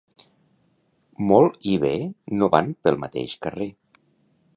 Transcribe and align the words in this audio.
Molt 1.31 1.59
i 1.73 1.75
bé 1.83 1.91
no 2.39 2.49
van 2.57 2.73
pel 2.87 2.97
mateix 3.05 3.37
carrer. 3.47 3.69